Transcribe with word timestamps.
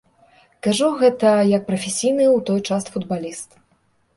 Кажу 0.67 0.87
гэта 1.01 1.33
як 1.57 1.67
прафесійны 1.69 2.25
ў 2.37 2.47
той 2.49 2.59
час 2.71 2.83
футбаліст. 2.97 3.49